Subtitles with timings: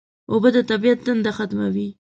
[0.31, 1.87] اوبه د طبیعت تنده ختموي